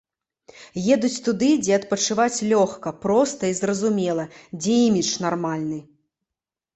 [0.93, 4.25] Едуць туды, дзе адпачываць лёгка, проста і зразумела,
[4.59, 5.79] дзе імідж нармальны.